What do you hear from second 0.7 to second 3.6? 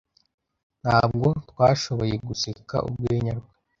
Ntabwo twashoboye guseka urwenya rwe.